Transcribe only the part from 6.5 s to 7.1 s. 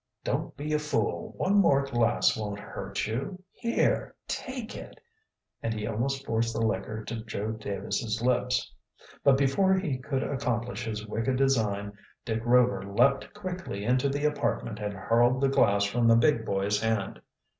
the liquor